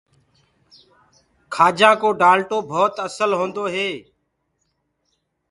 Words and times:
کآجآنٚ 1.53 1.99
ڪو 2.01 2.09
ڊآلٽو 2.21 2.57
ڀوت 2.69 2.93
اسل 3.07 3.31
هوندو 3.39 3.63
هي۔ 3.73 3.89